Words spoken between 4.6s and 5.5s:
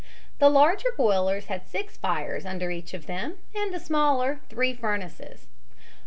furnaces.